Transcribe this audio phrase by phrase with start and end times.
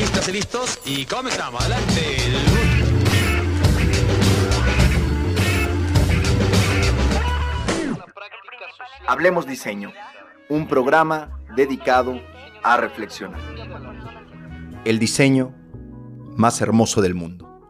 [0.00, 1.60] Listos y listos y comenzamos.
[1.60, 2.16] Adelante.
[9.06, 9.92] Hablemos Diseño,
[10.48, 12.18] un programa dedicado
[12.62, 13.38] a reflexionar.
[14.86, 15.54] El diseño
[16.34, 17.60] más hermoso del mundo.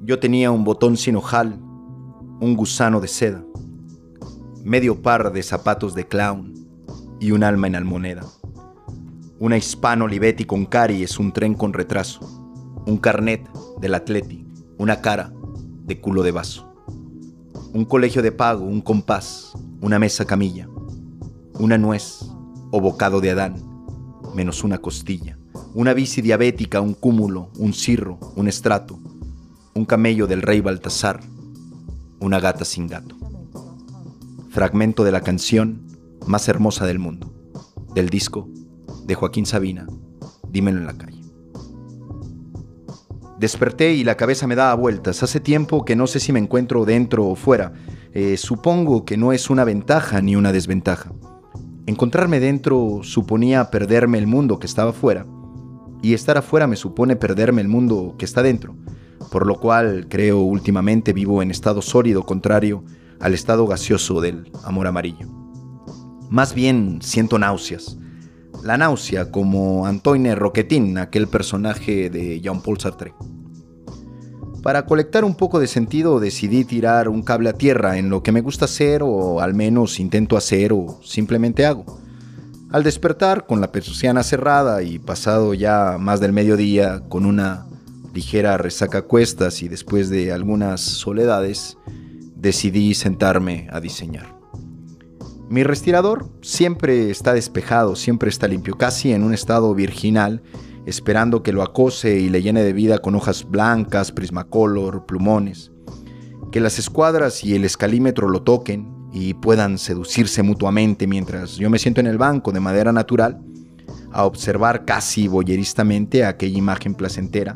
[0.00, 1.58] Yo tenía un botón sin ojal,
[2.40, 3.44] un gusano de seda,
[4.64, 6.54] medio par de zapatos de clown
[7.20, 8.22] y un alma en almoneda.
[9.40, 12.18] Una hispano Olivetti con caries, un tren con retraso,
[12.86, 13.48] un carnet
[13.80, 14.44] del atleti,
[14.78, 15.32] una cara
[15.84, 16.74] de culo de vaso.
[17.72, 20.68] Un colegio de pago, un compás, una mesa camilla,
[21.60, 22.28] una nuez
[22.72, 23.62] o bocado de Adán,
[24.34, 25.38] menos una costilla,
[25.72, 28.98] una bici diabética, un cúmulo, un cirro, un estrato,
[29.72, 31.20] un camello del rey Baltasar,
[32.18, 33.14] una gata sin gato.
[34.50, 35.86] Fragmento de la canción
[36.26, 37.32] más hermosa del mundo,
[37.94, 38.48] del disco
[39.08, 39.88] de Joaquín Sabina,
[40.48, 41.20] Dímelo en la calle.
[43.40, 45.24] Desperté y la cabeza me daba vueltas.
[45.24, 47.72] Hace tiempo que no sé si me encuentro dentro o fuera.
[48.12, 51.12] Eh, supongo que no es una ventaja ni una desventaja.
[51.86, 55.26] Encontrarme dentro suponía perderme el mundo que estaba fuera,
[56.02, 58.76] y estar afuera me supone perderme el mundo que está dentro
[59.30, 62.84] por lo cual creo últimamente vivo en estado sólido contrario
[63.20, 65.28] al estado gaseoso del amor amarillo.
[66.30, 67.98] Más bien siento náuseas.
[68.62, 73.14] La náusea como Antoine Roquetin, aquel personaje de Jean-Paul Sartre.
[74.62, 78.32] Para colectar un poco de sentido decidí tirar un cable a tierra en lo que
[78.32, 81.84] me gusta hacer o al menos intento hacer o simplemente hago.
[82.70, 87.66] Al despertar con la persiana cerrada y pasado ya más del mediodía con una
[88.12, 91.78] ligera resaca cuestas y después de algunas soledades,
[92.36, 94.37] decidí sentarme a diseñar.
[95.50, 100.42] Mi respirador siempre está despejado, siempre está limpio, casi en un estado virginal,
[100.84, 105.70] esperando que lo acose y le llene de vida con hojas blancas, prismacolor, plumones.
[106.52, 111.78] Que las escuadras y el escalímetro lo toquen y puedan seducirse mutuamente mientras yo me
[111.78, 113.40] siento en el banco de madera natural
[114.12, 117.54] a observar casi boyeristamente aquella imagen placentera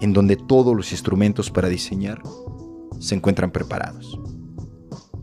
[0.00, 2.22] en donde todos los instrumentos para diseñar
[3.00, 4.18] se encuentran preparados.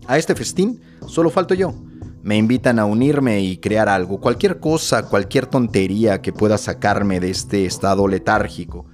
[0.07, 1.73] A este festín solo falto yo.
[2.21, 7.29] Me invitan a unirme y crear algo, cualquier cosa, cualquier tontería que pueda sacarme de
[7.29, 8.85] este estado letárgico.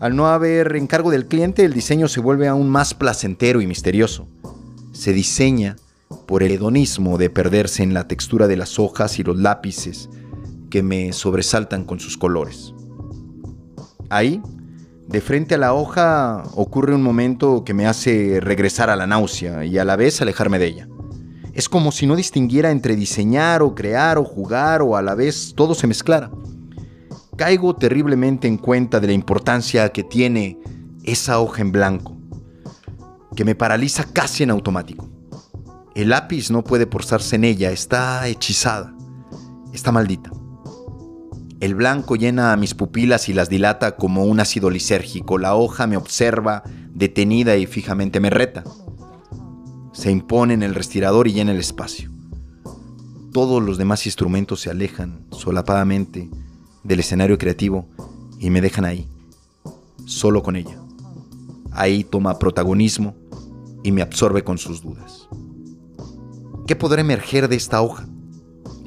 [0.00, 4.26] Al no haber encargo del cliente, el diseño se vuelve aún más placentero y misterioso.
[4.92, 5.76] Se diseña
[6.26, 10.08] por el hedonismo de perderse en la textura de las hojas y los lápices
[10.70, 12.74] que me sobresaltan con sus colores.
[14.10, 14.42] Ahí
[15.08, 19.64] de frente a la hoja ocurre un momento que me hace regresar a la náusea
[19.64, 20.88] y a la vez alejarme de ella.
[21.52, 25.52] Es como si no distinguiera entre diseñar o crear o jugar o a la vez
[25.54, 26.30] todo se mezclara.
[27.36, 30.58] Caigo terriblemente en cuenta de la importancia que tiene
[31.04, 32.16] esa hoja en blanco,
[33.36, 35.08] que me paraliza casi en automático.
[35.94, 38.94] El lápiz no puede posarse en ella, está hechizada,
[39.72, 40.30] está maldita.
[41.64, 45.38] El blanco llena mis pupilas y las dilata como un ácido lisérgico.
[45.38, 48.64] La hoja me observa, detenida y fijamente me reta.
[49.94, 52.10] Se impone en el respirador y llena el espacio.
[53.32, 56.28] Todos los demás instrumentos se alejan solapadamente
[56.82, 57.88] del escenario creativo
[58.38, 59.08] y me dejan ahí,
[60.04, 60.76] solo con ella.
[61.72, 63.14] Ahí toma protagonismo
[63.82, 65.30] y me absorbe con sus dudas.
[66.66, 68.06] ¿Qué podrá emerger de esta hoja?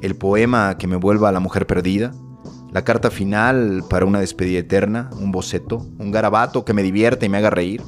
[0.04, 2.14] ¿El poema que me vuelva a la mujer perdida?
[2.78, 7.30] La carta final para una despedida eterna, un boceto, un garabato que me divierte y
[7.30, 7.82] me haga reír,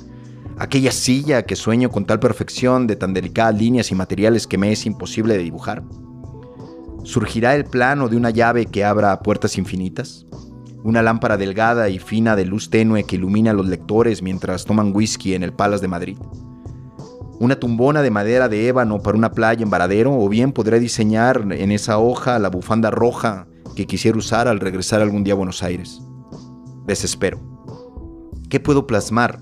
[0.58, 4.72] aquella silla que sueño con tal perfección de tan delicadas líneas y materiales que me
[4.72, 5.84] es imposible de dibujar.
[7.04, 10.26] ¿Surgirá el plano de una llave que abra puertas infinitas?
[10.84, 14.92] ¿Una lámpara delgada y fina de luz tenue que ilumina a los lectores mientras toman
[14.96, 16.18] whisky en el Palace de Madrid?
[17.40, 20.18] ¿Una tumbona de madera de ébano para una playa en Varadero?
[20.18, 23.46] ¿O bien podré diseñar en esa hoja la bufanda roja
[23.76, 26.02] que quisiera usar al regresar algún día a Buenos Aires.
[26.86, 27.40] Desespero.
[28.50, 29.40] ¿Qué puedo plasmar?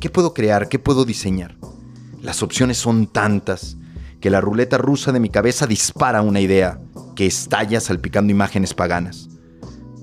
[0.00, 0.68] ¿Qué puedo crear?
[0.68, 1.56] ¿Qué puedo diseñar?
[2.22, 3.76] Las opciones son tantas
[4.20, 6.80] que la ruleta rusa de mi cabeza dispara una idea
[7.14, 9.28] que estalla salpicando imágenes paganas.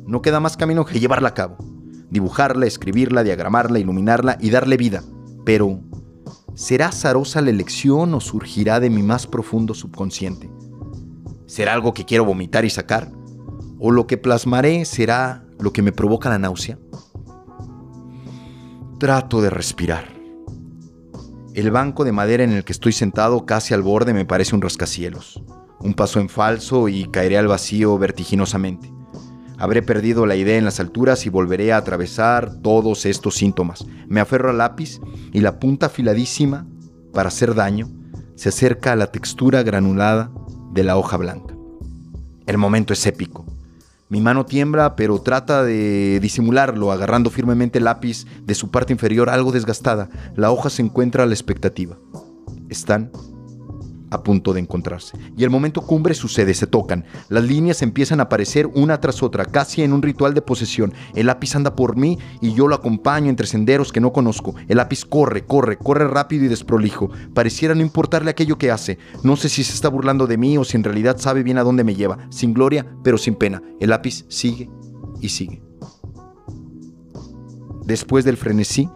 [0.05, 1.57] No queda más camino que llevarla a cabo,
[2.09, 5.03] dibujarla, escribirla, diagramarla, iluminarla y darle vida.
[5.45, 5.79] Pero,
[6.55, 10.49] ¿será azarosa la elección o surgirá de mi más profundo subconsciente?
[11.45, 13.11] ¿Será algo que quiero vomitar y sacar?
[13.85, 16.79] ¿O lo que plasmaré será lo que me provoca la náusea?
[18.97, 20.05] Trato de respirar.
[21.53, 24.61] El banco de madera en el que estoy sentado casi al borde me parece un
[24.61, 25.43] rascacielos.
[25.81, 28.89] Un paso en falso y caeré al vacío vertiginosamente.
[29.57, 33.85] Habré perdido la idea en las alturas y volveré a atravesar todos estos síntomas.
[34.07, 35.01] Me aferro al lápiz
[35.33, 36.65] y la punta afiladísima,
[37.11, 37.89] para hacer daño,
[38.35, 40.31] se acerca a la textura granulada
[40.71, 41.53] de la hoja blanca.
[42.45, 43.45] El momento es épico.
[44.13, 49.27] Mi mano tiembla, pero trata de disimularlo, agarrando firmemente el lápiz de su parte inferior
[49.27, 50.07] algo desgastada.
[50.35, 51.97] La hoja se encuentra a la expectativa.
[52.69, 53.11] Están
[54.13, 55.17] a punto de encontrarse.
[55.35, 57.05] Y el momento cumbre sucede, se tocan.
[57.29, 60.93] Las líneas empiezan a aparecer una tras otra, casi en un ritual de posesión.
[61.15, 64.55] El lápiz anda por mí y yo lo acompaño entre senderos que no conozco.
[64.67, 67.09] El lápiz corre, corre, corre rápido y desprolijo.
[67.33, 68.97] Pareciera no importarle aquello que hace.
[69.23, 71.63] No sé si se está burlando de mí o si en realidad sabe bien a
[71.63, 72.19] dónde me lleva.
[72.29, 73.61] Sin gloria, pero sin pena.
[73.79, 74.69] El lápiz sigue
[75.21, 75.61] y sigue.
[77.85, 78.89] Después del frenesí,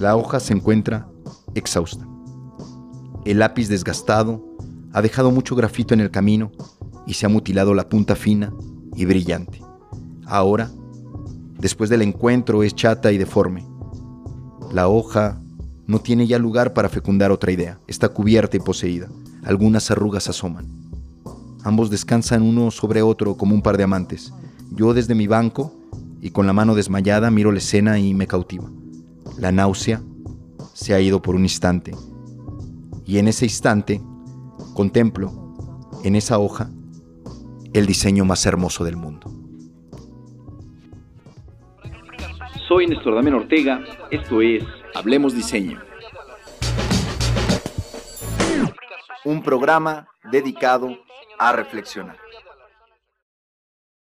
[0.00, 1.08] la hoja se encuentra
[1.54, 2.13] exhausta.
[3.24, 4.44] El lápiz desgastado
[4.92, 6.52] ha dejado mucho grafito en el camino
[7.06, 8.52] y se ha mutilado la punta fina
[8.94, 9.62] y brillante.
[10.26, 10.70] Ahora,
[11.58, 13.64] después del encuentro, es chata y deforme.
[14.72, 15.40] La hoja
[15.86, 17.80] no tiene ya lugar para fecundar otra idea.
[17.86, 19.08] Está cubierta y poseída.
[19.42, 20.68] Algunas arrugas asoman.
[21.62, 24.34] Ambos descansan uno sobre otro como un par de amantes.
[24.70, 25.72] Yo desde mi banco
[26.20, 28.70] y con la mano desmayada miro la escena y me cautiva.
[29.38, 30.02] La náusea
[30.74, 31.92] se ha ido por un instante
[33.06, 34.00] y en ese instante
[34.74, 35.32] contemplo
[36.04, 36.70] en esa hoja
[37.72, 39.30] el diseño más hermoso del mundo.
[42.68, 44.64] Soy Néstor Damián Ortega, esto es
[44.94, 45.80] Hablemos Diseño.
[49.24, 50.96] Un programa dedicado
[51.38, 52.23] a reflexionar.